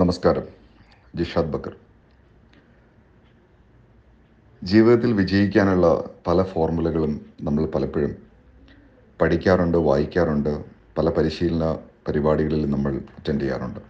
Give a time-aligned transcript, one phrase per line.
[0.00, 0.42] നമസ്കാരം.
[1.16, 1.76] ജിഷാദ് ബക്കർ.
[4.64, 8.12] ജീവിതത്തിൽ വിജയിക്കാനുള്ള പല ഫോർമുലകളും നമ്മൾ പലപ്പോഴും
[9.22, 10.64] പഠിക്കാറുണ്ട് വായിക്കാറുണ്ട്
[10.98, 11.72] പല പരിശീലന
[12.08, 13.80] പരിപാടികളിൽ നമ്മൾ അറ്റൻഡ് ചെയ്യാറുണ്ട്.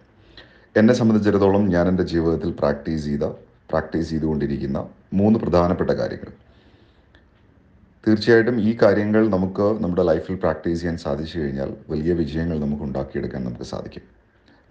[0.77, 3.23] എന്നെ സംബന്ധിച്ചിടത്തോളം ഞാൻ എന്റെ ജീവിതത്തിൽ പ്രാക്ടീസ് ചെയ്ത
[3.69, 6.31] പ്രാക്ടീസ് ചെയ്തുകൊണ്ടിരിക്കുന്ന മൂന്ന് പ്രധാനപ്പെട്ട കാര്യങ്ങൾ.
[8.07, 13.63] തീർച്ചയായിട്ടും ഈ കാര്യങ്ങൾ നമുക്ക് നമ്മുടെ ലൈഫിൽ പ്രാക്ടീസ് ചെയ്യാൻ സാധിച്ചു കഴിഞ്ഞാൽ വലിയ വിജയങ്ങൾ നമുക്ക് ഉണ്ടാക്കിയെടുക്കാൻ നമുക്ക്
[13.63, 14.19] സാധിക്കും.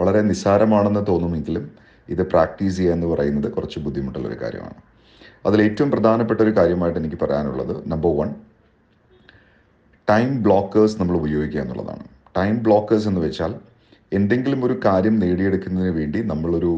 [0.00, 1.64] വളരെ നിസ്സാരമാണെന്ന് തോന്നുമെങ്കിലും
[2.08, 4.79] ഇത് പ്രാക്ടീസ് ചെയ്യുക എന്ന് പറയുന്നത് കുറച്ച് ബുദ്ധിമുട്ടുള്ള ഒരു കാര്യമാണ്.
[5.46, 8.34] അതിൽ ഏറ്റവും പ്രധാനപ്പെട്ട ഒരു കാര്യമായിട്ട് എനിക്ക് പറയാനുള്ളത് നമ്പർ വൺ
[10.08, 12.04] ടൈം ബ്ലോക്കേഴ്സ് നമ്മൾ ഉപയോഗിക്കുക എന്നുള്ളതാണ്.
[12.36, 13.54] ടൈം ബ്ലോക്കേഴ്സ് എന്ന് വെച്ചാൽ
[14.12, 16.72] എന്തെങ്കിലും ഒരു കാര്യം നേടിയെടുക്കുന്നതിന് വേണ്ടി നമ്മളൊരു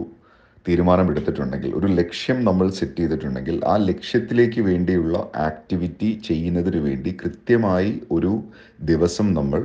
[0.69, 8.33] തീരുമാനം എടുത്തിട്ടുണ്ടെങ്കിൽ ഒരു ലക്ഷ്യം നമ്മൾ സെറ്റ് ചെയ്തിട്ടുണ്ടെങ്കിൽ ആ ലക്ഷ്യത്തിലേക്ക് വേണ്ടിയുള്ള ആക്ടിവിറ്റി ചെയ്യുന്നതിന് വേണ്ടി കൃത്യമായി ഒരു
[8.80, 9.62] ദിവസം നമ്മൾ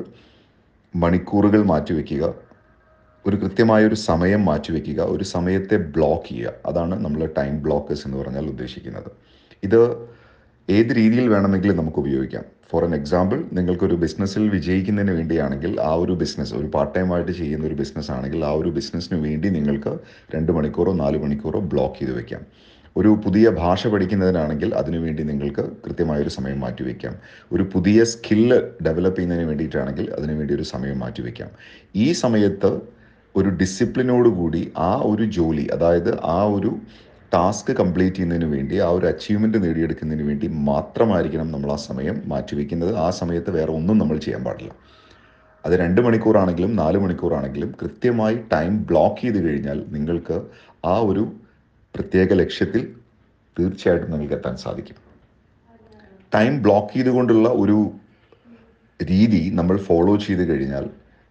[0.94, 2.26] മണിക്കൂറുകൾ മാറ്റിവെക്കുക
[3.28, 6.54] ഒരു കൃത്യമായ ഒരു സമയം മാറ്റിവെക്കുക ഒരു സമയത്തെ ബ്ലോക്ക് ചെയ്യുക.
[6.66, 9.12] അതാണ് നമ്മൾ ടൈം ബ്ലോക്കേഴ്സ് എന്ന് പറഞ്ഞാൽ ഉദ്ദേശിക്കുന്നത്.
[9.63, 9.80] ഇത്
[10.70, 12.46] ഏത് രീതിയിൽ വേണമെങ്കിലും നമുക്ക് ഉപയോഗിക്കാം.
[12.72, 17.66] ഫോർ എൻ എക്സാമ്പിൾ നിങ്ങൾക്കൊരു ബിസിനസ്സിൽ വിജയിക്കുന്നതിന് വേണ്ടിയാണെങ്കിൽ ആ ഒരു ബിസിനസ് ഒരു പാർട്ട് ടൈം ആയിട്ട് ചെയ്യുന്ന
[17.66, 19.99] ഒരു ബിസിനസ് ആണെങ്കിൽ ആ ഒരു ബിസിനസ്സിന് വേണ്ടി നിങ്ങൾക്ക്
[20.36, 22.42] രണ്ട് മണിക്കൂറോ നാല് മണിക്കൂറോ ബ്ലോക്ക് ചെയ്ത് വെക്കാം.
[22.98, 27.16] ഒരു പുതിയ ഭാഷ പഠിക്കുന്നതിനാണെങ്കിൽ അതിനുവേണ്ടി നിങ്ങൾക്ക് കൃത്യമായൊരു സമയം മാറ്റിവെക്കാം
[27.52, 31.49] ഒരു പുതിയ സ്കില്ല് ഡെവലപ്പ് ചെയ്യുന്നതിന് വേണ്ടിയിട്ടാണെങ്കിൽ അതിനുവേണ്ടി ഒരു സമയം മാറ്റിവെക്കാം
[31.96, 32.95] ഈ സമയത്ത്
[33.36, 36.72] ഒരു ഡിസിപ്ലിനോട് കൂടി ആ ഒരു ജോലി അതായത് ആ ഒരു
[37.34, 42.92] ടാസ്ക് കംപ്ലീറ്റ് ചെയ്യുന്നതിന് വേണ്ടി ആ ഒരു അച്ചീവ്മെന്റ് നേടിയെടുക്കുന്നതിന് വേണ്ടി മാത്രമായിരിക്കണം നമ്മൾ ആ സമയം മാറ്റിവെക്കുന്നത്.
[43.05, 44.72] ആ സമയത്ത് വേറെ ഒന്നും നമ്മൾ ചെയ്യാൻ പാടില്ല.
[45.64, 50.38] അത് രണ്ട് മണിക്കൂറാണെങ്കിലും നാല് മണിക്കൂറാണെങ്കിലും കൃത്യമായി ടൈം ബ്ലോക്ക് ചെയ്ത് കഴിഞ്ഞാൽ നിങ്ങൾക്ക്
[50.86, 51.24] ആ ഒരു
[51.96, 52.84] പ്രത്യേക ലക്ഷ്യത്തിൽ
[53.58, 54.98] തീർച്ചയായിട്ടും നിങ്ങൾക്ക് എത്താൻ സാധിക്കും.
[56.36, 57.77] ടൈം ബ്ലോക്ക് ചെയ്തുകൊണ്ടുള്ള ഒരു
[58.99, 60.86] രീതി നമ്മൾ ഫോളോ ചെയ്ത് കഴിഞ്ഞാൽ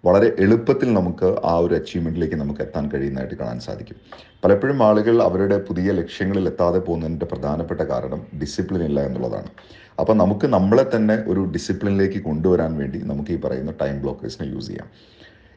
[0.06, 3.98] വളരെ എളുപ്പത്തിൽ നമുക്ക് ആ ഒരു അച്ചീവ്മെന്റിലേക്ക് നമുക്ക് എത്താൻ കഴിയുന്നതായിട്ട് കാണാൻ സാധിക്കും.
[4.44, 9.50] പലപ്പോഴും ആളുകൾ അവരുടെ പുതിയ ലക്ഷ്യങ്ങളിൽ എത്താതെ പോകുന്നതിന്റെ പ്രധാനപ്പെട്ട കാരണം ഡിസിപ്ലിൻ ഇല്ല എന്നുള്ളതാണ്.
[10.00, 14.88] അപ്പോൾ നമുക്ക് നമ്മളെ തന്നെ ഒരു ഡിസിപ്ലിനിലേക്ക് കൊണ്ടുവരാൻ വേണ്ടി നമുക്ക് ഈ പറയുന്ന ടൈം ബ്ലോക്കേഴ്സിനെ യൂസ് ചെയ്യാം.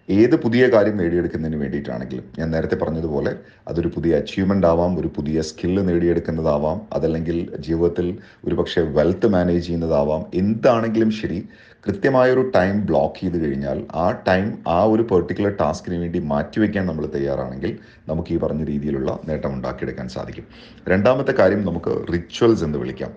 [0.10, 3.36] ഏത് പുതിയ കാര്യം നേടിയെടുക്കുന്നതിന് വേണ്ടിയിട്ടാണെങ്കിലും ഞാൻ നേരത്തെ പറഞ്ഞതുപോലെ
[3.68, 10.26] അതൊരു പുതിയ അച്ചീവ്മെന്റ് ആവാം ഒരു പുതിയ സ്കില്ല് നേടിയെടുക്കുന്നതാവാം അതല്ലെങ്കിൽ ജീവിതത്തിൽ ഒരുപക്ഷെ വെൽത്ത് മാനേജ് ചെയ്യുന്നതാവാം.
[10.34, 11.50] എന്താണെങ്കിലും ശരി
[11.88, 17.78] കൃത്യമായൊരു ടൈം ബ്ലോക്ക് ചെയ്ത് കഴിഞ്ഞാൽ ആ ടൈം ആ ഒരു പെർട്ടിക്കുലർ ടാസ്കിന് വേണ്ടി മാറ്റിവെക്കാൻ നമ്മൾ തയ്യാറാണെങ്കിൽ
[18.08, 20.46] നമുക്ക് ഈ പറഞ്ഞ രീതിയിലുള്ള നേട്ടം ഉണ്ടാക്കിയെടുക്കാൻ സാധിക്കും.
[20.88, 23.12] രണ്ടാമത്തെ കാര്യം നമുക്ക് റിച്വൽസ് എന്ന് വിളിക്കാം.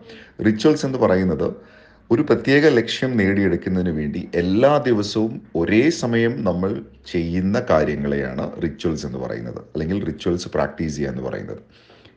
[0.47, 1.80] റിച്വൽസ് എന്ന് പറയുന്നത്
[2.13, 6.83] ഒരു പ്രത്യേക ലക്ഷ്യം നേടിയെടുക്കുന്നതിന് വേണ്ടി എല്ലാ ദിവസവും ഒരേ സമയം നമ്മൾ
[7.13, 9.59] ചെയ്യുന്ന കാര്യങ്ങളെയാണ് റിച്വൽസ് എന്ന് പറയുന്നത്.
[9.59, 11.59] അല്ലെങ്കിൽ റിച്വൽസ് പ്രാക്ടീസ് ചെയ്യുക എന്ന് പറയുന്നത്.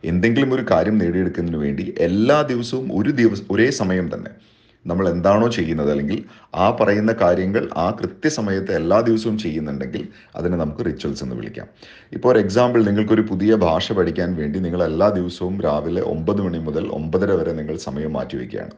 [0.06, 4.32] എന്തെങ്കിലും ഒരു കാര്യം നേടിയെടുക്കുന്നതിന് വേണ്ടി എല്ലാ ദിവസവും ഒരു ദിവസം ഒരേ സമയം തന്നെ
[4.86, 6.24] നമ്മൾ എന്താണോ ചെയ്യുന്നത് അല്ലെങ്കിൽ
[6.56, 11.68] ആ പറയുന്ന കാര്യങ്ങൾ ആ കൃത്യസമയത്ത് എല്ലാ ദിവസവും ചെയ്യുന്നുണ്ടെങ്കിൽ അതിനെ നമുക്ക് റിച്വൽസ് എന്ന് വിളിക്കാം.
[12.14, 16.88] ഇപ്പോൾ ഒരു എക്സാമ്പിൾ നിങ്ങൾക്കൊരു പുതിയ ഭാഷ പഠിക്കാൻ വേണ്ടി നിങ്ങൾ എല്ലാ ദിവസവും രാവിലെ ഒമ്പത് മണി മുതൽ
[16.88, 18.72] ഒമ്പതര വരെ നിങ്ങൾ സമയം മാറ്റിവെക്കുകയാണ്.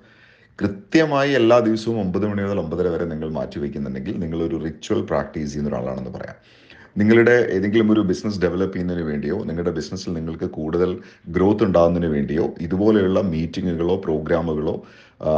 [0.60, 5.70] കൃത്യമായി എല്ലാ ദിവസവും ഒമ്പത് മണി മുതൽ ഒമ്പതര വരെ നിങ്ങൾ മാറ്റി വയ്ക്കുന്നുണ്ടെങ്കിൽ നിങ്ങളൊരു റിച്വൽ പ്രാക്ടീസ് ചെയ്യുന്ന
[5.72, 6.38] ഒരാളാണെന്ന് പറയാം.
[6.98, 10.92] നിങ്ങളുടെ ഏതെങ്കിലും ഒരു ബിസിനസ് ഡെവലപ്പ് ചെയ്യുന്നതിന് വേണ്ടിയോ നിങ്ങളുടെ ബിസിനസ്സിൽ നിങ്ങൾക്ക് കൂടുതൽ
[11.36, 14.76] ഗ്രോത്ത് ഉണ്ടാകുന്നതിന് വേണ്ടിയോ ഇതുപോലെയുള്ള മീറ്റിങ്ങുകളോ പ്രോഗ്രാമുകളോ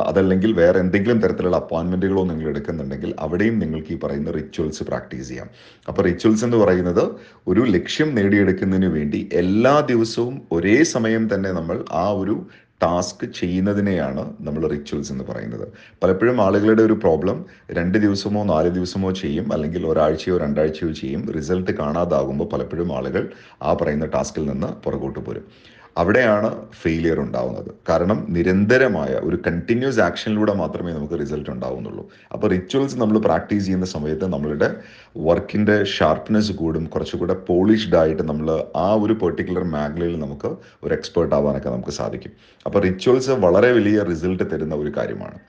[0.09, 5.49] അതല്ലെങ്കിൽ വേറെ എന്തെങ്കിലും തരത്തിലുള്ള അപ്പോയിൻമെന്റുകളോ നിങ്ങൾ എടുക്കുന്നുണ്ടെങ്കിൽ അവിടെയും നിങ്ങൾക്ക് ഈ പറയുന്ന റിച്വൽസ് പ്രാക്ടീസ് ചെയ്യാം.
[5.87, 7.03] അപ്പോൾ റിച്വൽസ് എന്ന് പറയുന്നത്
[7.47, 12.37] ഒരു ലക്ഷ്യം നേടിയെടുക്കുന്നതിന് വേണ്ടി എല്ലാ ദിവസവും ഒരേ സമയം തന്നെ നമ്മൾ ആ ഒരു
[12.83, 15.67] ടാസ്ക് ചെയ്യുന്നതിനെയാണ് നമ്മൾ റിച്വൽസ് എന്ന് പറയുന്നത്.
[16.03, 21.31] പലപ്പോഴും ആളുകളുടെ ഒരു പ്രോബ്ലം രണ്ട് ദിവസമോ നാല് ദിവസമോ ചെയ്യും അല്ലെങ്കിൽ ഒരാഴ്ചയോ രണ്ടാഴ്ചയോ ചെയ്യും.
[21.31, 23.29] റിസൾട്ട് കാണാതാകുമ്പോൾ പലപ്പോഴും ആളുകൾ
[23.63, 25.76] ആ പറയുന്ന ടാസ്കിൽ നിന്ന് പുറകോട്ട് പോരും.
[25.97, 26.49] അവിടെയാണ്
[26.81, 27.71] ഫെയിലിയർ ഉണ്ടാവുന്നത്.
[27.89, 32.03] കാരണം നിരന്തരമായ ഒരു കണ്ടിന്യൂസ് ആക്ഷനിലൂടെ മാത്രമേ നമുക്ക് റിസൾട്ട് ഉണ്ടാവുന്നുള്ളൂ.
[32.31, 34.69] അപ്പോൾ റിച്വൽസ് നമ്മൾ പ്രാക്ടീസ് ചെയ്യുന്ന സമയത്ത് നമ്മളുടെ
[35.17, 40.51] വർക്കിന്റെ ഷാർപ്നെസ് കൂടും കുറച്ചുകൂടെ പോളിഷ്ഡ് ആയിട്ട് നമ്മൾ ആ ഒരു പെർട്ടിക്കുലർ മേഖലയിൽ നമുക്ക്
[40.83, 42.31] ഒരു എക്സ്പേർട്ട് ആവാനൊക്കെ നമുക്ക് സാധിക്കും.
[42.65, 45.39] അപ്പോൾ റിച്വൽസ് വളരെ വലിയ റിസൾട്ട് തരുന്ന ഒരു കാര്യമാണ്.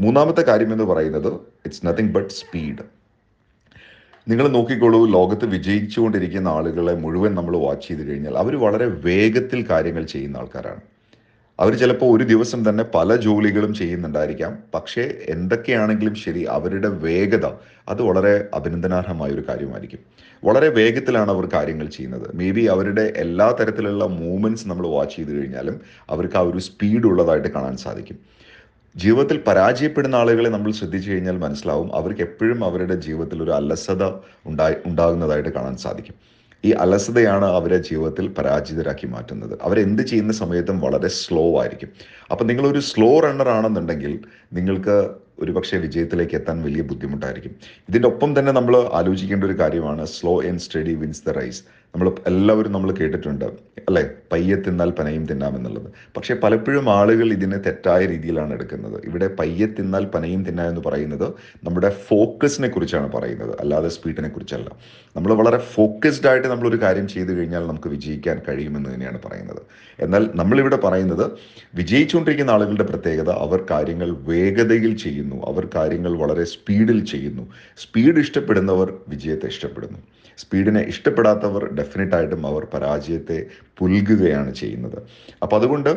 [0.00, 1.32] മൂന്നാമത്തെ കാര്യം എന്ന് പറയുന്നത്
[1.66, 2.97] ഇറ്റ്സ് നത്തിങ് ബട്ട് സ്പീഡ്
[4.28, 10.36] നിങ്ങൾ നോക്കിക്കോളൂ ലോകത്ത് വിജയിച്ചുകൊണ്ടിരിക്കുന്ന ആളുകളെ മുഴുവൻ നമ്മൾ വാച്ച് ചെയ്ത് കഴിഞ്ഞാൽ അവർ വളരെ വേഗത്തിൽ കാര്യങ്ങൾ ചെയ്യുന്ന
[10.36, 10.80] ആൾക്കാരാണ്.
[11.60, 14.58] അവർ ചിലപ്പോൾ ഒരു ദിവസം തന്നെ പല ജോലികളും ചെയ്യുന്നുണ്ടായിരിക്കാം.
[14.74, 17.46] പക്ഷേ എന്തൊക്കെയാണെങ്കിലും ശരി അവരുടെ വേഗത
[17.88, 19.98] അത് വളരെ അഭിനന്ദനാർഹമായ ഒരു കാര്യമായിരിക്കും.
[20.44, 22.36] വളരെ വേഗത്തിലാണ് അവർ കാര്യങ്ങൾ ചെയ്യുന്നത്.
[22.36, 25.80] മേ ബി അവരുടെ എല്ലാ തരത്തിലുള്ള മൂവ്മെന്റ്സ് നമ്മൾ വാച്ച് ചെയ്ത് കഴിഞ്ഞാലും
[26.10, 28.37] അവർക്ക് ആ ഒരു സ്പീഡ് ഉള്ളതായിട്ട് കാണാൻ സാധിക്കും.
[28.96, 34.04] ജീവിതത്തിൽ പരാജയപ്പെടുന്ന ആളുകളെ നമ്മൾ ശ്രദ്ധിച്ചു കഴിഞ്ഞാൽ മനസ്സിലാവും അവർക്ക് എപ്പോഴും അവരുടെ ജീവിതത്തിൽ ഒരു അലസത
[34.46, 36.14] ഉണ്ടായി ഉണ്ടാകുന്നതായിട്ട് കാണാൻ സാധിക്കും.
[36.64, 39.58] ഈ അലസതയാണ് അവരെ ജീവിതത്തിൽ പരാജിതരാക്കി മാറ്റുന്നത്.
[39.62, 41.88] അവരെന്ത് ചെയ്യുന്ന സമയത്തും വളരെ സ്ലോ ആയിരിക്കും.
[42.30, 44.18] അപ്പം നിങ്ങളൊരു സ്ലോ റണ്ണർ ആണെന്നുണ്ടെങ്കിൽ
[44.52, 47.56] നിങ്ങൾക്ക് ഒരുപക്ഷെ വിജയത്തിലേക്ക് എത്താൻ വലിയ ബുദ്ധിമുട്ടായിരിക്കും.
[47.88, 51.62] ഇതിന്റെ ഒപ്പം തന്നെ നമ്മൾ ആലോചിക്കേണ്ട ഒരു കാര്യമാണ് slow and steady wins the race
[51.94, 53.44] നമ്മൾ എല്ലാവരും നമ്മൾ കേട്ടിട്ടുണ്ട്
[53.88, 54.08] അല്ലേ?
[54.32, 59.02] പയ്യെ തിന്നാൽ പനയും തിന്നാമെന്നുള്ളത് പക്ഷേ പലപ്പോഴും ആളുകൾ ഇതിനെ തെറ്റായ രീതിയിലാണ് എടുക്കുന്നത്.
[59.04, 64.70] ഇവിടെ പയ്യെ തിന്നാൽ പനയും തിന്നാം എന്ന് പറയുന്നത് നമ്മുടെ ഫോക്കസിനെ കുറിച്ചാണ് പറയുന്നത് അല്ലാതെ സ്പീഡിനെ കുറിച്ചല്ല.
[65.16, 69.62] നമ്മൾ വളരെ ഫോക്കസ്ഡ് ആയിട്ട് നമ്മളൊരു കാര്യം ചെയ്തു കഴിഞ്ഞാൽ നമുക്ക് വിജയിക്കാൻ കഴിയുമെന്ന് തന്നെയാണ് പറയുന്നത്.
[70.00, 71.30] എന്നാൽ നമ്മളിവിടെ പറയുന്നത്
[71.74, 77.52] വിജയിച്ചുകൊണ്ടിരിക്കുന്ന ആളുകളുടെ പ്രത്യേകത അവർ കാര്യങ്ങൾ വേഗതയിൽ ചെയ്യുന്നു അവർ കാര്യങ്ങൾ വളരെ സ്പീഡിൽ ചെയ്യുന്നു.
[77.78, 79.98] സ്പീഡ് ഇഷ്ടപ്പെടുന്നവർ വിജയത്തെ ഇഷ്ടപ്പെടുന്നു.
[80.38, 83.38] സ്പീഡിനെ ഇഷ്ടപ്പെടാത്തവർ ഡെഫിനറ്റ് ആയിട്ടും അവർ പരാജയത്തെ
[83.78, 84.98] പുൽകുകയാണ് ചെയ്യുന്നത്.
[85.42, 85.90] അപ്പം അതുകൊണ്ട്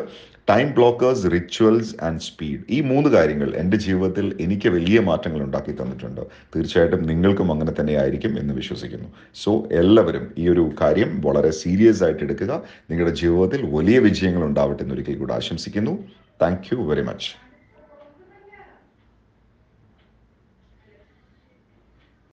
[0.50, 6.20] time blockers rituals and speed ഈ മൂന്ന് കാര്യങ്ങൾ എന്റെ ജീവിതത്തിൽ എനിക്ക് വലിയ മാറ്റങ്ങൾ ഉണ്ടാക്കി തന്നിട്ടുണ്ട്.
[6.56, 9.08] തീർച്ചയായിട്ടും നിങ്ങൾക്കും അങ്ങനെ തന്നെ ആയിരിക്കും എന്ന് വിശ്വസിക്കുന്നു.
[9.34, 12.62] സോ എല്ലാവരും ഈ ഒരു കാര്യം വളരെ സീരിയസ് ആയിട്ട് എടുക്കുക.
[12.90, 15.94] നിങ്ങളുടെ ജീവിതത്തിൽ വലിയ വിജയങ്ങൾ ഉണ്ടാവട്ടെ എന്നൊരിക്കൽ കൂടെ ആശംസിക്കുന്നു.
[16.42, 17.51] Thank you very much.